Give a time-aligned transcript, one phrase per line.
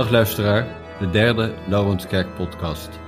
[0.00, 0.66] Dag luisteraar,
[0.98, 2.98] de derde Laurenskerk podcast.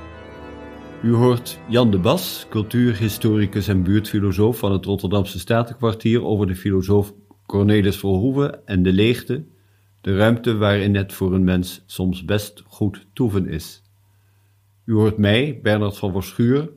[1.03, 7.13] U hoort Jan de Bas, cultuurhistoricus en buurtfilosoof van het Rotterdamse Statenkwartier over de filosoof
[7.47, 9.45] Cornelis Verhoeven en de leegte,
[10.01, 13.83] de ruimte waarin het voor een mens soms best goed toeven is.
[14.85, 16.71] U hoort mij, Bernard van Verschuur,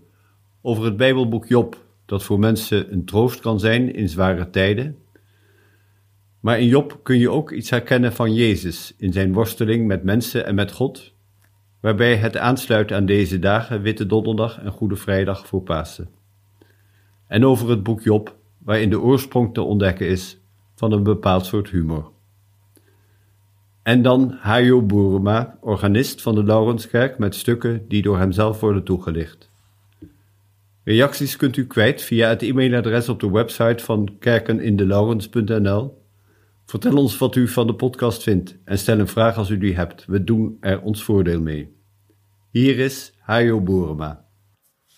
[0.61, 4.97] over het Bijbelboek Job, dat voor mensen een troost kan zijn in zware tijden
[6.45, 10.45] maar in Job kun je ook iets herkennen van Jezus in zijn worsteling met mensen
[10.45, 11.13] en met God,
[11.79, 16.09] waarbij het aansluit aan deze dagen Witte Donderdag en Goede Vrijdag voor Pasen.
[17.27, 20.39] En over het boek Job, waarin de oorsprong te ontdekken is
[20.75, 22.11] van een bepaald soort humor.
[23.83, 29.51] En dan Hajo Boerema, organist van de Laurenskerk met stukken die door hemzelf worden toegelicht.
[30.83, 36.03] Reacties kunt u kwijt via het e-mailadres op de website van kerkenindelaurens.nl
[36.65, 39.75] Vertel ons wat u van de podcast vindt en stel een vraag als u die
[39.75, 40.05] hebt.
[40.05, 41.75] We doen er ons voordeel mee.
[42.51, 44.25] Hier is Hajo Boerema.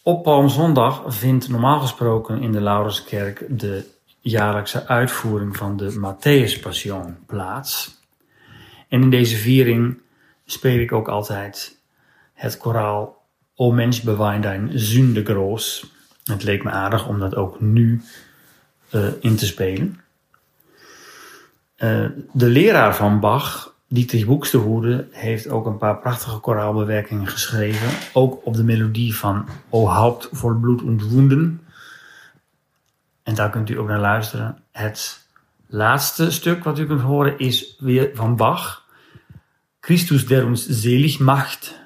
[0.03, 3.85] Op Palmzondag vindt normaal gesproken in de Laurenskerk de
[4.19, 8.01] jaarlijkse uitvoering van de Matthäus Passion plaats.
[8.87, 10.01] En in deze viering
[10.45, 11.81] speel ik ook altijd
[12.33, 14.71] het koraal O mens bewaar dein
[15.23, 15.91] groß.
[16.23, 18.01] Het leek me aardig om dat ook nu
[18.91, 19.99] uh, in te spelen.
[21.77, 27.89] Uh, de leraar van Bach, Dietrich Buxtehude, heeft ook een paar prachtige koraalbewerkingen geschreven.
[28.13, 31.59] Ook op de melodie van O Haupt voor bloed und.
[33.23, 34.57] En daar kunt u ook naar luisteren.
[34.71, 35.27] Het
[35.67, 38.85] laatste stuk wat u kunt horen is weer van Bach.
[39.79, 41.79] Christus der ons selig macht.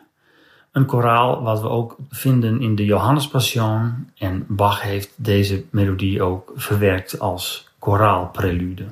[0.72, 4.10] Een koraal wat we ook vinden in de Johannespassion.
[4.18, 8.86] En Bach heeft deze melodie ook verwerkt als koraalprelude.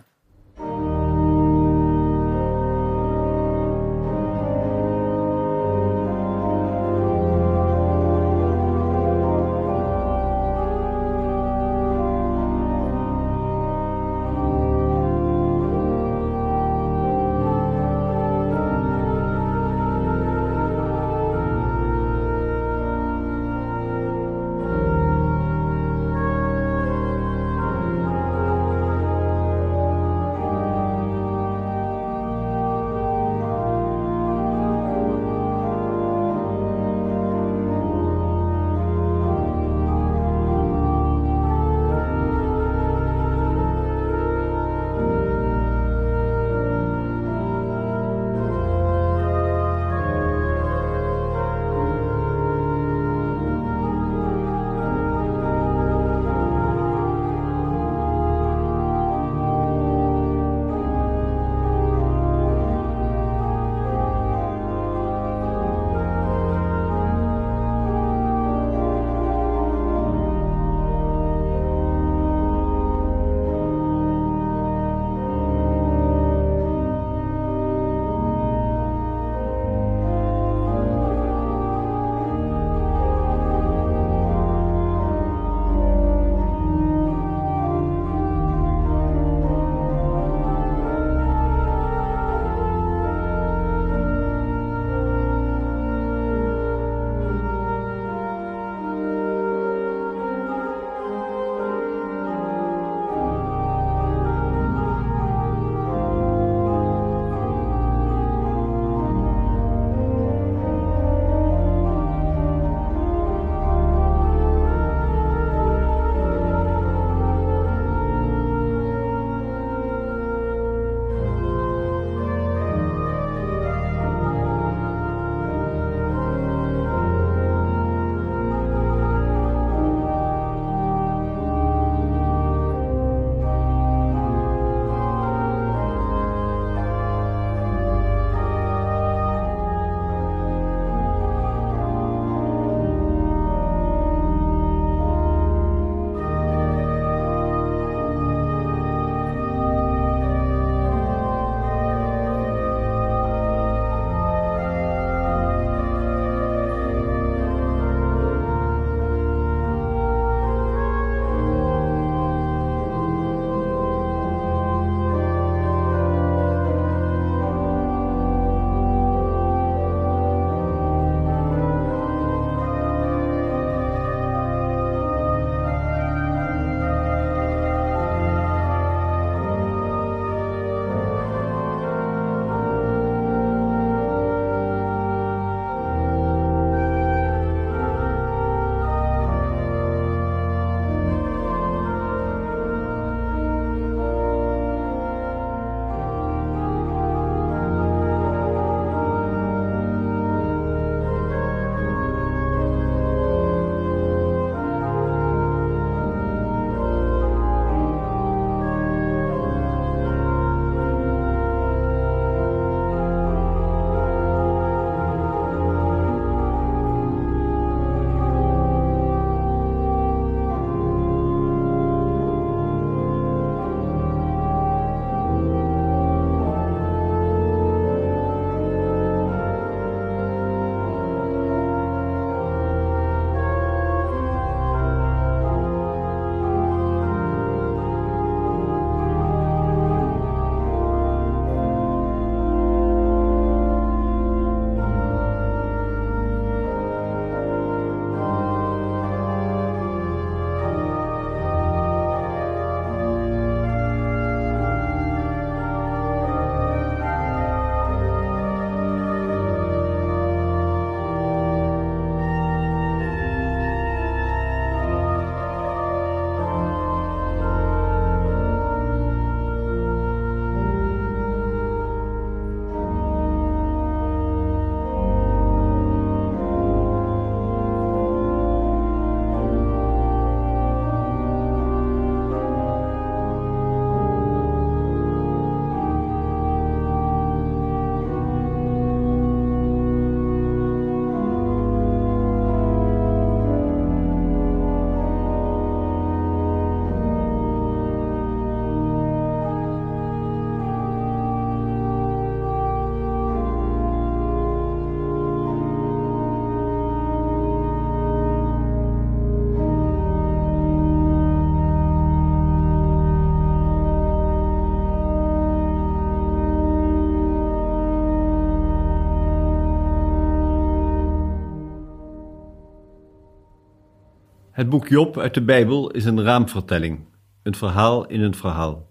[324.60, 327.00] Het boek Job uit de Bijbel is een raamvertelling,
[327.44, 328.90] een verhaal in een verhaal.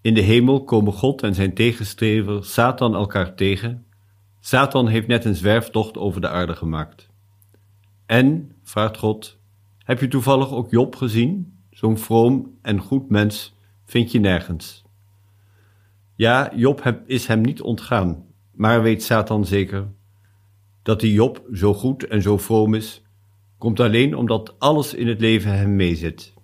[0.00, 3.86] In de hemel komen God en zijn tegenstrever Satan elkaar tegen.
[4.40, 7.08] Satan heeft net een zwerftocht over de aarde gemaakt.
[8.06, 9.38] En, vraagt God,
[9.78, 11.58] heb je toevallig ook Job gezien?
[11.70, 13.54] Zo'n vroom en goed mens
[13.84, 14.84] vind je nergens.
[16.14, 19.92] Ja, Job is hem niet ontgaan, maar weet Satan zeker
[20.82, 23.02] dat die Job zo goed en zo vroom is,
[23.62, 26.34] komt alleen omdat alles in het leven hem meezit.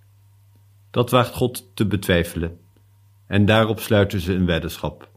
[0.90, 2.58] Dat waagt God te betwijfelen,
[3.26, 5.10] en daarop sluiten ze een weddenschap.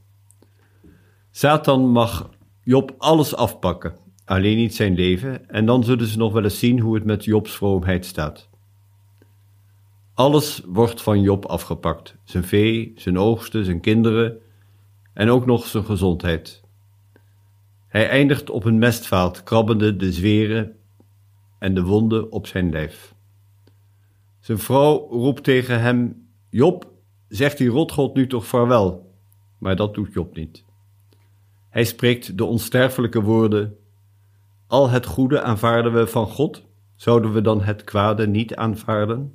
[1.32, 2.30] Satan mag
[2.64, 3.96] Job alles afpakken,
[4.26, 7.24] alleen niet zijn leven, en dan zullen ze nog wel eens zien hoe het met
[7.24, 8.50] Jobs vroomheid staat.
[10.14, 14.38] Alles wordt van Job afgepakt: zijn vee, zijn oogsten, zijn kinderen
[15.14, 16.64] en ook nog zijn gezondheid.
[17.88, 20.76] Hij eindigt op een mestvaalt, krabbende de zweren
[21.62, 23.16] en de wonden op zijn lijf.
[24.40, 26.92] Zijn vrouw roept tegen hem: Job,
[27.28, 29.16] zegt die rotgod nu toch vaarwel?
[29.58, 30.66] Maar dat doet Job niet.
[31.70, 33.78] Hij spreekt de onsterfelijke woorden:
[34.68, 36.66] Al het goede aanvaarden we van God,
[36.96, 39.34] zouden we dan het kwade niet aanvaarden?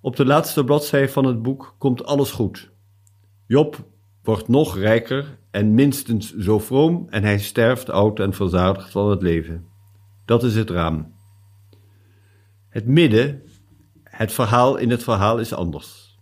[0.00, 2.70] Op de laatste bladzij van het boek komt alles goed.
[3.46, 3.84] Job
[4.22, 9.22] wordt nog rijker en minstens zo vroom en hij sterft oud en verzadigd van het
[9.22, 9.69] leven.
[10.30, 11.14] Dat is het raam.
[12.68, 13.42] Het midden,
[14.02, 16.18] het verhaal in het verhaal is anders.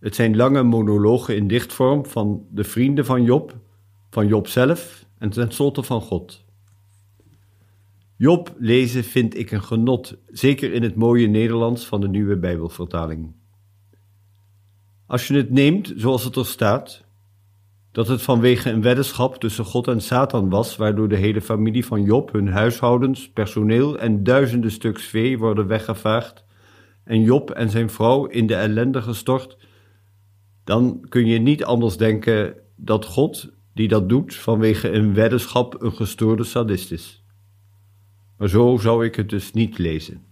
[0.00, 3.58] Het zijn lange monologen in dichtvorm van de vrienden van Job,
[4.10, 6.44] van Job zelf en tenslotte van God.
[8.16, 13.34] Job lezen vind ik een genot, zeker in het mooie Nederlands van de nieuwe Bijbelvertaling.
[15.06, 17.05] Als je het neemt zoals het er staat,
[17.96, 22.02] dat het vanwege een weddenschap tussen God en Satan was, waardoor de hele familie van
[22.02, 26.44] Job, hun huishoudens, personeel en duizenden stuks vee worden weggevaagd
[27.04, 29.58] en Job en zijn vrouw in de ellende gestort,
[30.64, 35.92] dan kun je niet anders denken dat God, die dat doet vanwege een weddenschap, een
[35.92, 37.24] gestoorde sadist is.
[38.36, 40.24] Maar zo zou ik het dus niet lezen.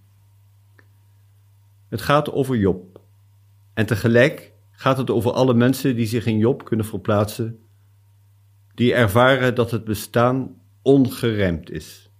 [1.88, 3.00] Het gaat over Job.
[3.74, 7.58] En tegelijk gaat het over alle mensen die zich in Job kunnen verplaatsen,
[8.74, 12.10] die ervaren dat het bestaan ongeremd is.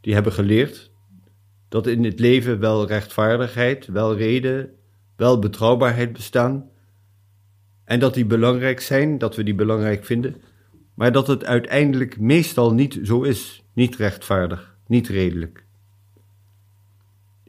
[0.00, 0.92] Die hebben geleerd
[1.68, 4.70] dat in het leven wel rechtvaardigheid, wel reden,
[5.16, 6.70] wel betrouwbaarheid bestaan,
[7.84, 10.36] en dat die belangrijk zijn, dat we die belangrijk vinden,
[10.94, 15.64] maar dat het uiteindelijk meestal niet zo is, niet rechtvaardig, niet redelijk.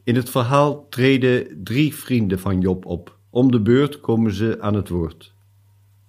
[0.04, 3.17] In het verhaal treden drie vrienden van Job op.
[3.30, 5.34] Om de beurt komen ze aan het woord.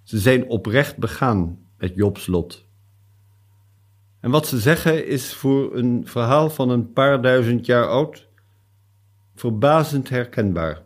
[0.03, 2.67] Ze zijn oprecht begaan met Jobs lot.
[4.19, 8.27] En wat ze zeggen is voor een verhaal van een paar duizend jaar oud
[9.35, 10.85] verbazend herkenbaar.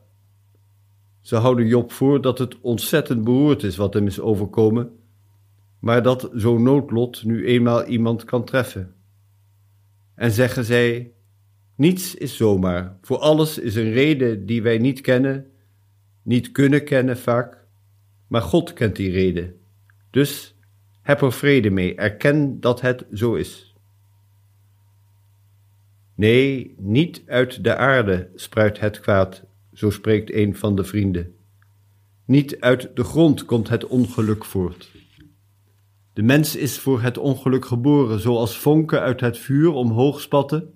[1.22, 4.92] Ze houden Job voor dat het ontzettend beroerd is wat hem is overkomen,
[5.80, 8.96] maar dat zo'n noodlot nu eenmaal iemand kan treffen.
[10.16, 11.14] En zeggen zij:
[11.76, 15.53] Niets is zomaar, voor alles is een reden die wij niet kennen
[16.24, 17.58] niet kunnen kennen vaak,
[18.28, 19.56] maar God kent die reden.
[20.10, 20.58] Dus
[21.02, 23.76] heb er vrede mee, erken dat het zo is.
[26.16, 31.36] Nee, niet uit de aarde spruit het kwaad, zo spreekt een van de vrienden.
[32.26, 34.92] Niet uit de grond komt het ongeluk voort.
[36.14, 40.73] De mens is voor het ongeluk geboren, zoals vonken uit het vuur omhoog spatten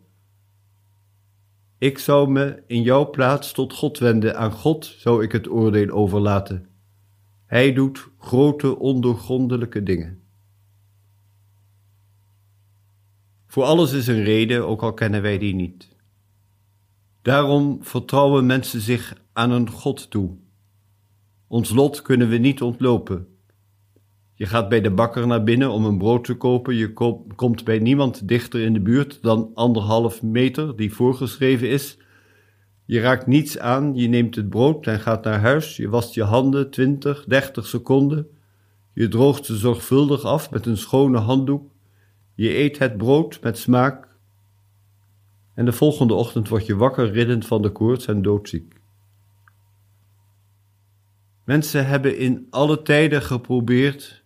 [1.77, 5.89] ik zou me in jouw plaats tot God wenden, aan God zou ik het oordeel
[5.89, 6.67] overlaten.
[7.45, 10.21] Hij doet grote ondoorgrondelijke dingen.
[13.45, 15.95] Voor alles is een reden, ook al kennen wij die niet.
[17.21, 20.37] Daarom vertrouwen mensen zich aan een God toe.
[21.47, 23.36] Ons lot kunnen we niet ontlopen.
[24.37, 26.75] Je gaat bij de bakker naar binnen om een brood te kopen.
[26.75, 26.93] Je
[27.35, 31.97] komt bij niemand dichter in de buurt dan anderhalf meter die voorgeschreven is.
[32.85, 35.77] Je raakt niets aan, je neemt het brood en gaat naar huis.
[35.77, 38.27] Je wast je handen 20, 30 seconden.
[38.93, 41.71] Je droogt ze zorgvuldig af met een schone handdoek.
[42.35, 44.07] Je eet het brood met smaak.
[45.53, 48.73] En de volgende ochtend word je wakker riddend van de koorts en doodziek.
[51.43, 54.25] Mensen hebben in alle tijden geprobeerd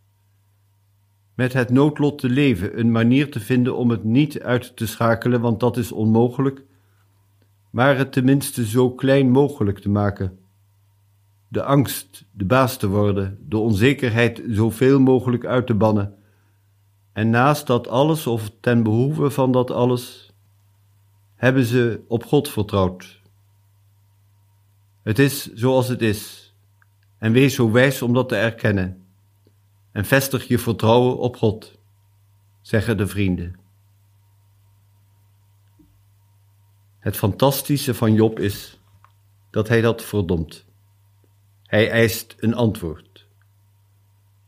[1.41, 5.41] met het noodlot te leven, een manier te vinden om het niet uit te schakelen,
[5.41, 6.63] want dat is onmogelijk,
[7.69, 10.39] maar het tenminste zo klein mogelijk te maken.
[11.47, 16.15] De angst de baas te worden, de onzekerheid zoveel mogelijk uit te bannen.
[17.13, 20.31] En naast dat alles, of ten behoeve van dat alles,
[21.35, 23.21] hebben ze op God vertrouwd.
[25.03, 26.53] Het is zoals het is,
[27.17, 29.00] en wees zo wijs om dat te erkennen,
[29.91, 31.79] en vestig je vertrouwen op God,
[32.61, 33.55] zeggen de vrienden.
[36.99, 38.79] Het fantastische van Job is
[39.49, 40.65] dat hij dat verdomt.
[41.63, 43.27] Hij eist een antwoord.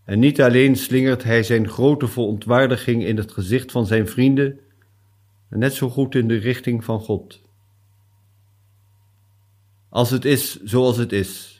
[0.03, 4.59] En niet alleen slingert hij zijn grote verontwaardiging in het gezicht van zijn vrienden,
[5.50, 7.41] maar net zo goed in de richting van God.
[9.89, 11.52] Als het is zoals het is,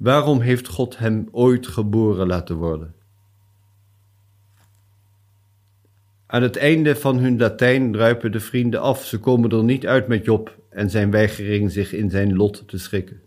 [0.00, 2.94] waarom heeft God hem ooit geboren laten worden?
[6.26, 9.04] Aan het einde van hun Latijn druipen de vrienden af.
[9.04, 12.78] Ze komen er niet uit met Job en zijn weigering zich in zijn lot te
[12.78, 13.20] schikken.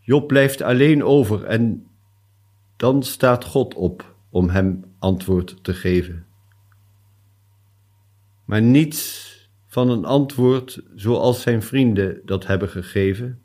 [0.00, 1.86] Job blijft alleen over en
[2.76, 6.26] dan staat God op om hem antwoord te geven.
[8.44, 9.28] Maar niets
[9.66, 13.42] van een antwoord zoals zijn vrienden dat hebben gegeven.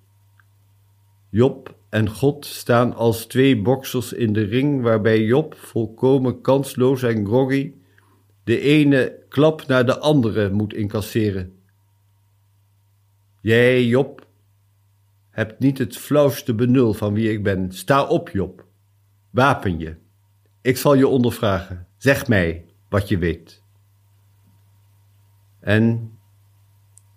[1.30, 7.26] Job en God staan als twee boksers in de ring waarbij Job volkomen kansloos en
[7.26, 7.74] groggy
[8.44, 11.60] de ene klap naar de andere moet incasseren.
[13.42, 14.28] Jij, Job,
[15.30, 17.72] hebt niet het flauwste benul van wie ik ben.
[17.72, 18.66] Sta op, Job.
[19.30, 19.96] Wapen je.
[20.62, 21.88] Ik zal je ondervragen.
[21.98, 23.64] Zeg mij wat je weet.
[25.60, 26.12] En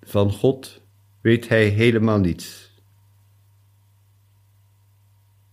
[0.01, 0.83] van God
[1.21, 2.68] weet hij helemaal niets.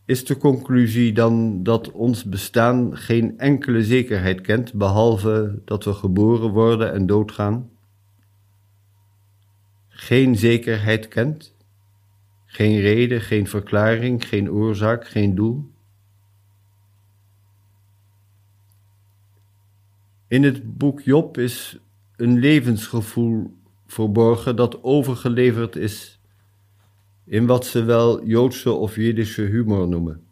[0.06, 6.50] Is de conclusie dan dat ons bestaan geen enkele zekerheid kent, behalve dat we geboren
[6.50, 7.70] worden en doodgaan?
[9.88, 11.56] Geen zekerheid kent?
[12.46, 15.72] Geen reden, geen verklaring, geen oorzaak, geen doel?
[20.28, 21.80] In het boek Job is
[22.16, 26.20] een levensgevoel verborgen dat overgeleverd is
[27.26, 30.24] in wat ze wel Joodse of Jiddische humor noemen.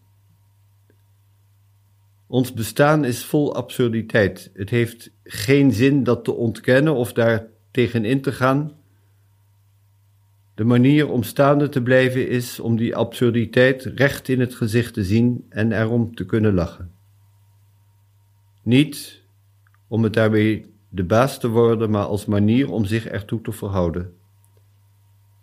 [2.27, 4.51] Ons bestaan is vol absurditeit.
[4.53, 8.71] Het heeft geen zin dat te ontkennen of daar tegenin te gaan.
[10.55, 15.03] De manier om staande te blijven is om die absurditeit recht in het gezicht te
[15.03, 16.91] zien en erom te kunnen lachen.
[18.63, 19.21] Niet
[19.87, 24.13] om het daarmee de baas te worden, maar als manier om zich ertoe te verhouden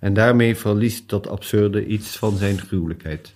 [0.00, 3.34] en daarmee verliest dat absurde iets van zijn gruwelijkheid.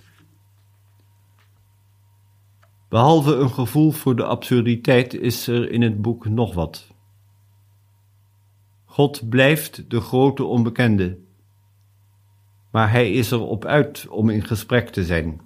[2.89, 6.93] Behalve een gevoel voor de absurditeit is er in het boek nog wat.
[8.85, 11.19] God blijft de grote onbekende,
[12.71, 15.41] maar hij is erop uit om in gesprek te zijn.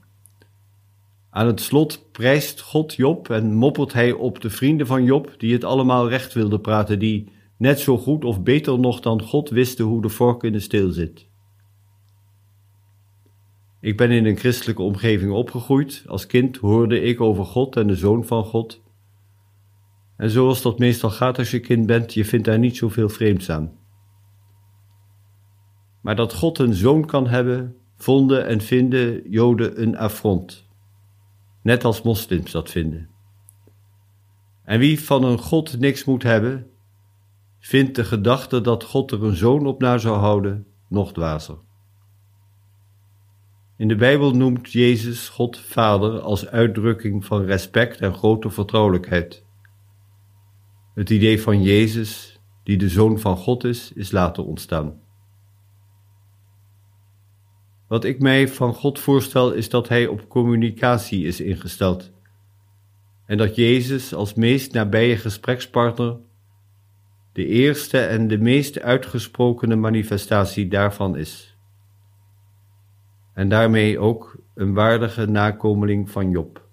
[1.31, 5.53] Aan het slot prijst God Job en moppert hij op de vrienden van Job, die
[5.53, 9.85] het allemaal recht wilden praten, die net zo goed of beter nog dan God wisten
[9.85, 11.27] hoe de vork in de steel zit.
[13.81, 16.03] Ik ben in een christelijke omgeving opgegroeid.
[16.07, 18.83] Als kind hoorde ik over God en de Zoon van God.
[20.17, 23.51] En zoals dat meestal gaat als je kind bent, je vindt daar niet zoveel vreemds
[23.51, 23.73] aan.
[26.01, 30.67] Maar dat God een zoon kan hebben, vonden en vinden Joden een affront.
[31.63, 33.09] Net als moslims dat vinden.
[34.65, 36.71] En wie van een God niks moet hebben,
[37.59, 41.59] vindt de gedachte dat God er een zoon op na zou houden nog dwazer.
[43.77, 49.45] In de Bijbel noemt Jezus God Vader als uitdrukking van respect en grote vertrouwelijkheid.
[50.95, 55.01] Het idee van Jezus, die de Zoon van God is, is later ontstaan.
[57.89, 62.13] Wat ik mij van God voorstel is dat Hij op communicatie is ingesteld
[63.29, 66.17] en dat Jezus als meest nabije gesprekspartner
[67.39, 71.57] de eerste en de meest uitgesprokene manifestatie daarvan is.
[73.35, 76.69] En daarmee ook een waardige nakomeling van Job.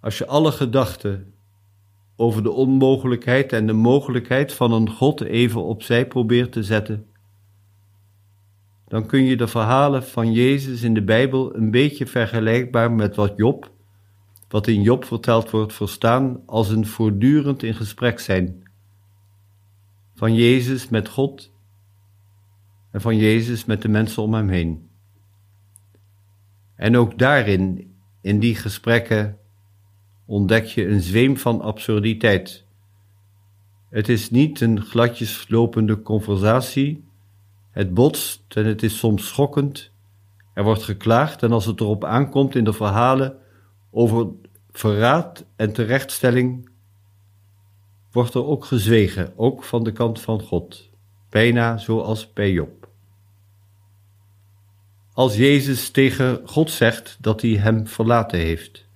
[0.00, 1.34] Als je alle gedachten
[2.16, 7.06] over de onmogelijkheid en de mogelijkheid van een God even opzij probeert te zetten,
[8.88, 13.32] dan kun je de verhalen van Jezus in de Bijbel een beetje vergelijkbaar met wat
[13.36, 13.70] Job
[14.50, 18.62] wat in Job verteld wordt, verstaan als een voortdurend in gesprek zijn.
[20.14, 21.52] Van Jezus met God
[22.90, 24.88] en van Jezus met de mensen om hem heen.
[26.74, 29.38] En ook daarin, in die gesprekken,
[30.26, 32.64] ontdek je een zweem van absurditeit.
[33.90, 37.04] Het is niet een gladjes lopende conversatie,
[37.70, 39.90] het botst en het is soms schokkend.
[40.54, 43.38] Er wordt geklaagd en als het erop aankomt in de verhalen
[43.90, 44.28] over
[44.70, 46.70] verraad en terechtstelling
[48.12, 50.90] wordt er ook gezwegen, ook van de kant van God,
[51.28, 52.88] bijna zoals bij Job.
[55.12, 58.88] Als Jezus tegen God zegt dat hij hem verlaten heeft.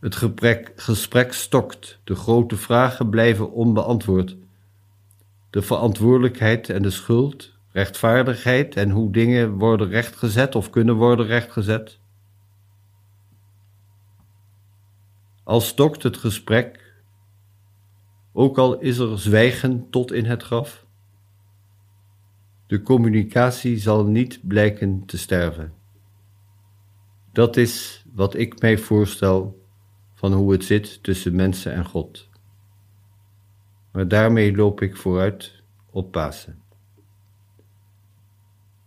[0.00, 4.36] Het gesprek, gesprek stokt, de grote vragen blijven onbeantwoord.
[5.50, 11.99] De verantwoordelijkheid en de schuld, rechtvaardigheid en hoe dingen worden rechtgezet of kunnen worden rechtgezet.
[15.50, 16.94] Al stokt het gesprek,
[18.32, 20.86] ook al is er zwijgen tot in het graf.
[22.66, 25.72] De communicatie zal niet blijken te sterven.
[27.32, 29.66] Dat is wat ik mij voorstel
[30.14, 32.28] van hoe het zit tussen mensen en God.
[33.92, 36.62] Maar daarmee loop ik vooruit op Pasen.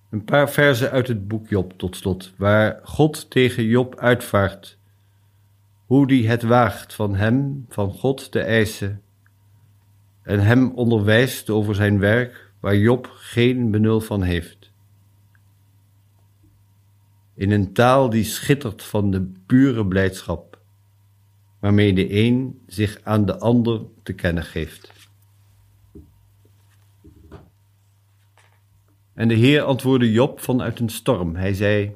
[0.10, 4.82] Een paar verzen uit het boek Job tot slot, waar God tegen Job uitvaart
[5.86, 9.02] hoe die het waagt van hem, van God te eisen,
[10.22, 14.72] en hem onderwijst over zijn werk waar Job geen benul van heeft.
[17.36, 20.60] In een taal die schittert van de pure blijdschap,
[21.60, 24.92] waarmee de een zich aan de ander te kennen geeft.
[29.14, 31.36] En de Heer antwoordde Job vanuit een storm.
[31.36, 31.96] Hij zei: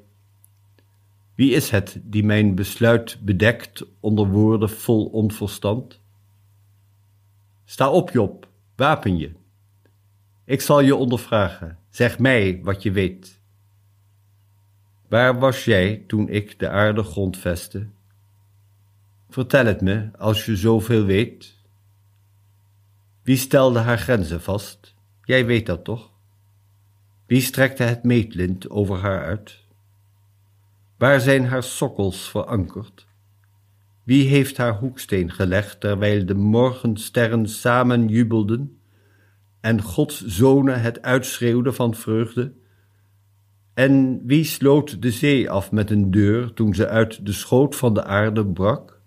[1.37, 6.01] wie is het die mijn besluit bedekt onder woorden vol onverstand?
[7.65, 9.31] Sta op, Job, wapen je.
[10.45, 11.79] Ik zal je ondervragen.
[11.89, 13.41] Zeg mij wat je weet.
[15.07, 17.87] Waar was jij toen ik de aarde grondvestte?
[19.29, 21.55] Vertel het me als je zoveel weet.
[23.23, 24.95] Wie stelde haar grenzen vast?
[25.23, 26.11] Jij weet dat toch?
[27.25, 29.66] Wie strekte het meetlint over haar uit?
[30.97, 33.07] Waar zijn haar sokkels verankerd?
[34.03, 38.81] Wie heeft haar hoeksteen gelegd terwijl de morgensterren samen jubelden
[39.61, 42.53] en Gods zonen het uitschreeuwden van vreugde?
[43.73, 47.93] En wie sloot de zee af met een deur toen ze uit de schoot van
[47.93, 49.01] de aarde brak?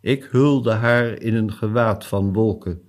[0.00, 2.82] Ik hulde haar in een gewaad van wolken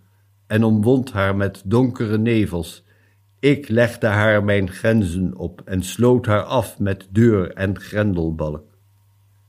[0.47, 2.85] en omwond haar met donkere nevels
[3.45, 8.63] ik legde haar mijn grenzen op en sloot haar af met deur en grendelbalk.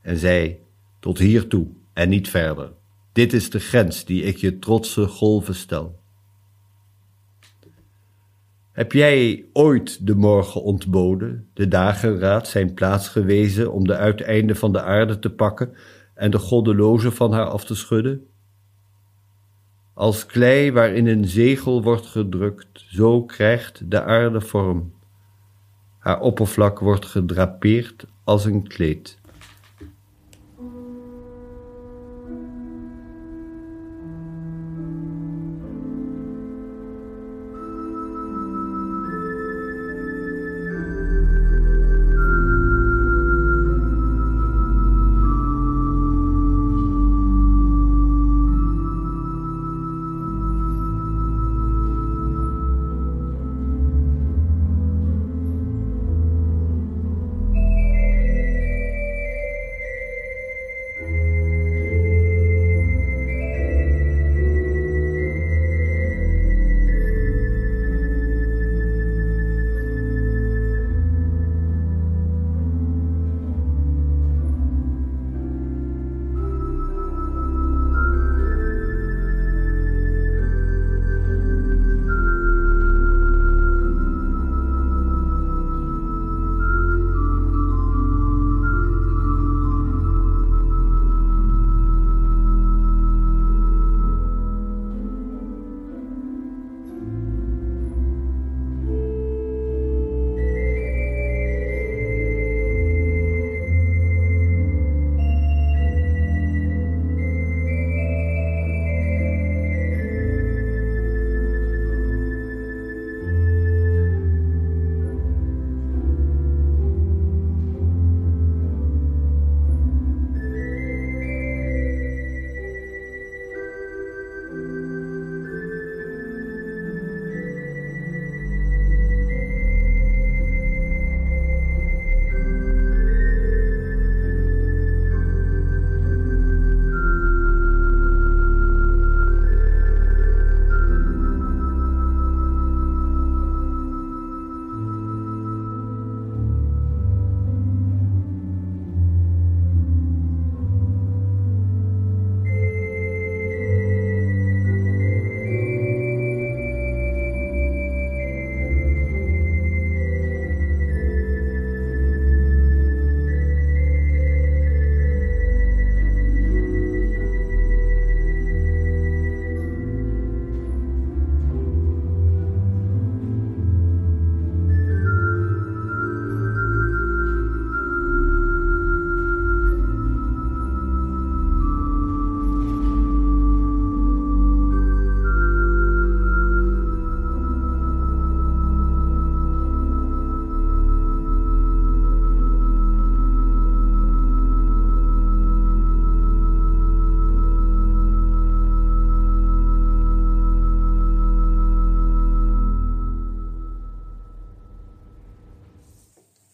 [0.01, 0.59] En zei,
[0.99, 2.71] tot hiertoe en niet verder.
[3.13, 5.99] Dit is de grens die ik je trotse golven stel.
[8.71, 14.71] Heb jij ooit de morgen ontboden, de dageraad zijn plaats gewezen om de uiteinden van
[14.71, 15.73] de aarde te pakken
[16.13, 18.27] en de goddeloze van haar af te schudden?
[19.97, 24.93] Als klei waarin een zegel wordt gedrukt, zo krijgt de aarde vorm.
[25.97, 29.19] Haar oppervlak wordt gedrapeerd als een kleed.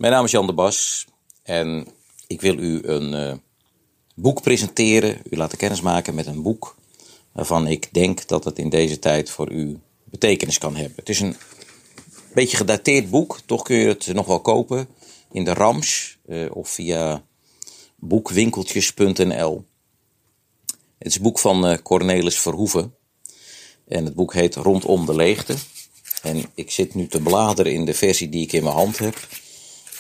[0.04, 1.06] Mijn naam is Jan de Bas
[1.44, 1.88] en
[2.28, 3.34] ik wil u een uh,
[4.16, 6.76] boek presenteren, u laten kennismaken met een boek
[7.32, 10.96] waarvan ik denk dat het in deze tijd voor u betekenis kan hebben.
[10.96, 11.36] Het is een
[12.34, 14.88] beetje gedateerd boek, toch kun je het nog wel kopen
[15.32, 17.24] in de Rams uh, of via
[17.96, 19.66] boekwinkeltjes.nl.
[20.98, 22.96] Het is een boek van uh, Cornelis Verhoeven
[23.88, 25.56] en het boek heet Rondom de Leegte.
[26.22, 29.28] En ik zit nu te bladeren in de versie die ik in mijn hand heb.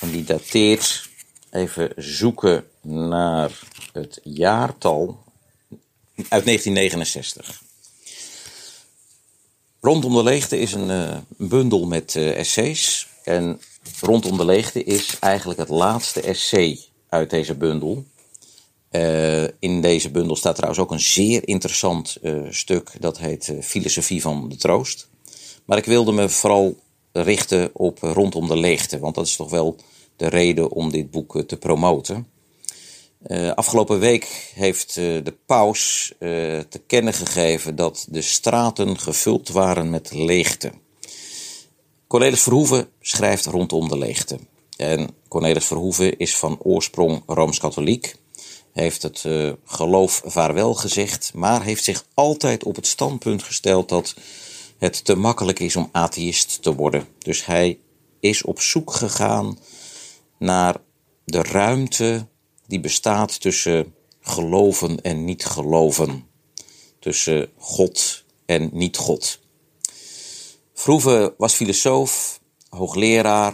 [0.03, 1.09] En die dateert,
[1.51, 3.59] even zoeken naar
[3.93, 5.23] het jaartal,
[6.15, 7.61] uit 1969.
[9.81, 13.07] Rondom de Leegte is een, uh, bundel met uh, essays.
[13.23, 13.61] En
[14.01, 18.05] Rondom de Leegte is eigenlijk het laatste essay uit deze bundel.
[18.91, 22.17] Uh, in deze bundel staat trouwens ook een zeer interessant
[22.49, 25.07] stuk, dat heet Filosofie van de Troost.
[25.65, 26.77] Maar ik wilde me vooral
[27.11, 29.77] richten op Rondom de Leegte, want dat is toch wel
[30.15, 32.27] de reden om dit boek te promoten.
[33.27, 36.13] Uh, afgelopen week heeft uh, de paus
[36.69, 40.71] te kennen gegeven dat de straten gevuld waren met leegte.
[42.07, 44.39] Cornelis Verhoeven schrijft rondom de leegte.
[44.77, 48.15] En Cornelis Verhoeven is van oorsprong rooms-katholiek,
[48.73, 49.25] heeft het
[49.65, 54.15] geloof vaarwel gezegd, maar heeft zich altijd op het standpunt gesteld dat
[54.77, 57.07] het te makkelijk is om atheïst te worden.
[57.19, 57.79] Dus hij
[58.19, 59.57] is op zoek gegaan
[60.37, 60.75] naar
[61.25, 62.27] de ruimte
[62.67, 66.27] die bestaat tussen geloven en niet geloven.
[66.99, 69.39] Tussen God en niet God.
[70.73, 73.53] Vroeger was filosoof, hoogleraar.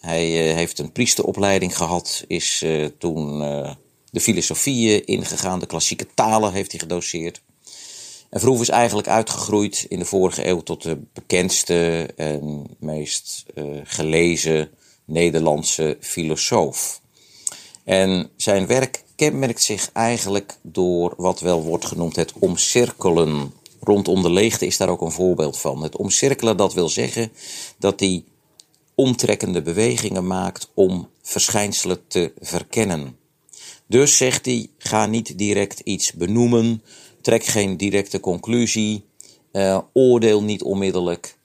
[0.00, 3.74] Hij uh, heeft een priesteropleiding gehad, is uh, toen uh,
[4.10, 7.42] de filosofie ingegaan, de klassieke talen heeft hij gedoseerd.
[8.30, 13.44] En Vroeger is eigenlijk uitgegroeid in de vorige eeuw tot de bekendste en meest
[13.84, 14.70] gelezen
[15.06, 17.00] Nederlandse filosoof.
[17.84, 23.52] En zijn werk kenmerkt zich eigenlijk door wat wel wordt genoemd het omcirkelen.
[23.80, 25.82] Rondom de leegte is daar ook een voorbeeld van.
[25.82, 27.32] Het omcirkelen, dat wil zeggen
[27.78, 28.24] dat hij
[28.94, 33.16] omtrekkende bewegingen maakt om verschijnselen te verkennen.
[33.86, 36.82] Dus zegt hij, ga niet direct iets benoemen,
[37.20, 39.04] trek geen directe conclusie,
[39.52, 41.36] uh, oordeel niet onmiddellijk,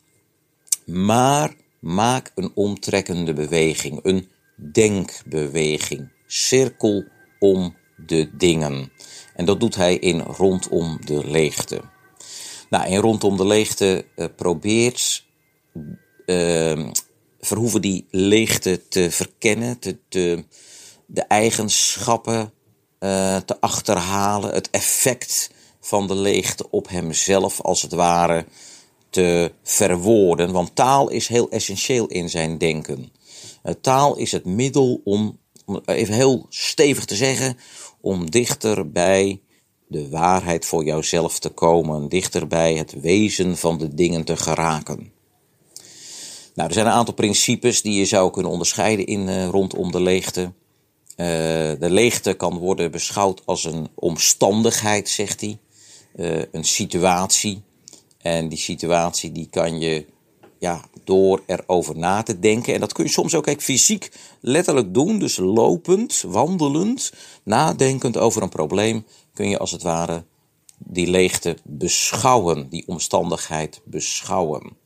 [0.85, 4.29] maar maak een omtrekkende beweging, een
[4.71, 7.03] denkbeweging cirkel
[7.39, 8.91] om de dingen.
[9.35, 11.81] En dat doet hij in Rondom de Leegte.
[12.69, 15.25] Nou, in Rondom de Leegte uh, probeert
[16.25, 16.89] uh,
[17.41, 22.53] Verhoeven die leegte te verkennen, de eigenschappen
[22.99, 28.45] uh, te achterhalen, het effect van de leegte op hemzelf als het ware
[29.11, 30.51] te verwoorden.
[30.51, 33.11] Want taal is heel essentieel in zijn denken.
[33.81, 35.39] taal is het middel om
[35.85, 37.57] even heel stevig te zeggen,
[38.01, 39.41] om dichter bij
[39.87, 45.11] de waarheid voor jouzelf te komen, dichter bij het wezen van de dingen te geraken.
[46.55, 50.01] Nou, er zijn een aantal principes die je zou kunnen onderscheiden in uh, rondom de
[50.01, 50.41] leegte.
[50.41, 50.51] Uh,
[51.17, 55.59] de leegte kan worden beschouwd als een omstandigheid, zegt hij,
[56.51, 57.61] een situatie.
[58.21, 60.05] En die situatie die kan je
[60.59, 62.73] ja, door erover na te denken.
[62.73, 65.19] En dat kun je soms ook kijk, fysiek letterlijk doen.
[65.19, 70.23] Dus lopend, wandelend, nadenkend over een probleem kun je als het ware
[70.77, 74.77] die leegte beschouwen, die omstandigheid beschouwen.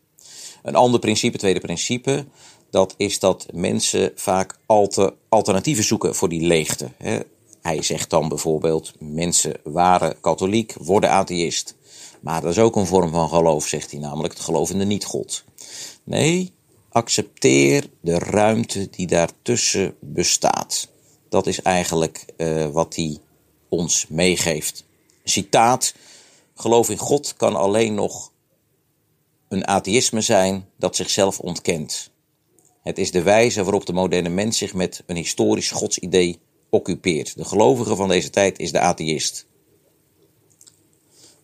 [0.63, 2.25] Een ander principe, tweede principe,
[2.69, 6.91] dat is dat mensen vaak alter, alternatieven zoeken voor die leegte.
[7.61, 11.75] Hij zegt dan bijvoorbeeld, mensen waren katholiek, worden atheïst.
[12.25, 14.85] Maar dat is ook een vorm van geloof, zegt hij, namelijk het geloof in de
[14.85, 15.43] niet-God.
[16.03, 16.53] Nee,
[16.89, 20.87] accepteer de ruimte die daartussen bestaat.
[21.29, 23.17] Dat is eigenlijk uh, wat hij
[23.69, 24.85] ons meegeeft.
[25.23, 25.93] Citaat:
[26.55, 28.31] Geloof in God kan alleen nog
[29.47, 32.09] een atheïsme zijn dat zichzelf ontkent.
[32.81, 37.37] Het is de wijze waarop de moderne mens zich met een historisch godsidee occupeert.
[37.37, 39.47] De gelovige van deze tijd is de atheïst.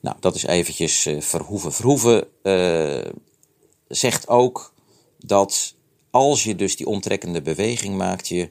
[0.01, 1.73] Nou, dat is eventjes uh, Verhoeven.
[1.73, 3.11] Verhoeven uh,
[3.87, 4.73] zegt ook
[5.17, 5.75] dat
[6.11, 8.49] als je dus die omtrekkende beweging maakt, je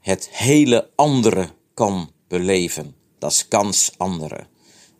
[0.00, 2.94] het hele andere kan beleven.
[3.18, 4.46] Dat is gans andere.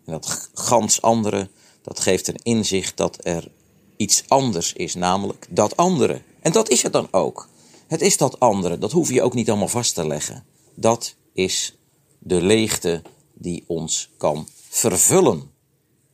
[0.05, 1.49] En dat gans andere,
[1.81, 3.51] dat geeft een inzicht dat er
[3.97, 6.21] iets anders is, namelijk dat andere.
[6.39, 7.49] En dat is het dan ook.
[7.87, 10.45] Het is dat andere, dat hoef je ook niet allemaal vast te leggen.
[10.75, 11.77] Dat is
[12.19, 13.01] de leegte
[13.33, 15.51] die ons kan vervullen,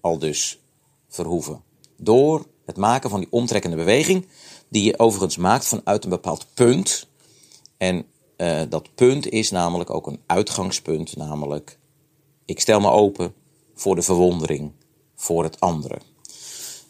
[0.02, 0.60] al dus
[1.10, 1.62] verhoeven.
[1.98, 4.28] Door het maken van die omtrekkende beweging,
[4.70, 7.08] die je overigens maakt vanuit een bepaald punt.
[7.78, 8.06] En
[8.38, 11.80] uh, dat punt is namelijk ook een uitgangspunt, namelijk
[12.46, 13.34] ik stel me open
[13.76, 14.72] voor de verwondering,
[15.16, 15.98] voor het andere.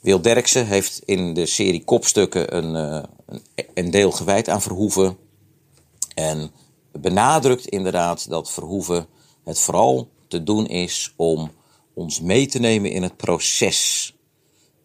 [0.02, 2.74] Wil Derksen heeft in de serie Kopstukken een,
[3.26, 3.41] een,
[3.74, 5.17] een deel gewijd aan Verhoeven.
[6.13, 6.52] En
[6.91, 9.08] benadrukt inderdaad dat Verhoeven
[9.43, 11.52] het vooral te doen is om
[11.93, 14.13] ons mee te nemen in het proces.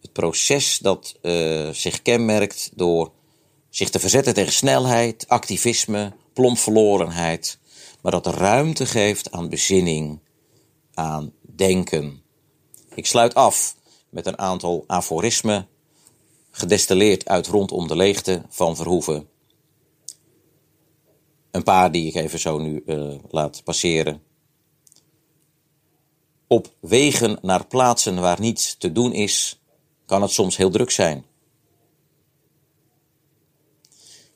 [0.01, 3.11] Het proces dat uh, zich kenmerkt door
[3.69, 7.59] zich te verzetten tegen snelheid, activisme, plompverlorenheid,
[8.01, 10.19] maar dat ruimte geeft aan bezinning,
[10.93, 12.21] aan denken.
[12.95, 13.75] Ik sluit af
[14.09, 15.67] met een aantal aforismen,
[16.51, 19.29] gedestilleerd uit Rondom de Leegte van Verhoeven.
[21.51, 24.21] Een paar die ik even zo nu uh, laat passeren.
[26.47, 29.59] Op wegen naar plaatsen waar niets te doen is,
[30.05, 31.25] kan het soms heel druk zijn.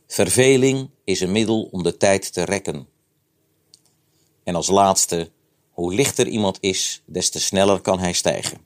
[0.07, 2.87] Verveling is een middel om de tijd te rekken.
[4.43, 5.31] En als laatste,
[5.71, 8.57] hoe lichter iemand is, des te sneller kan hij stijgen.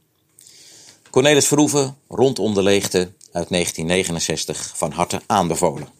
[1.10, 2.99] Cornelis Verhoeven, Rondom de Leegte
[3.31, 5.94] uit 1969, van harte aanbevolen.